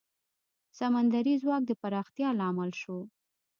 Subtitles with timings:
[0.79, 2.97] سمندري ځواک د پراختیا لامل شو.